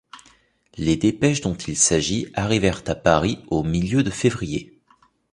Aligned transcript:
Les 0.77 0.95
dépêches 0.95 1.41
dont 1.41 1.53
il 1.53 1.77
s'agit 1.77 2.25
arrivèrent 2.33 2.81
à 2.87 2.95
Paris 2.95 3.37
au 3.51 3.61
milieu 3.61 4.01
de 4.01 4.09
février. 4.09 4.81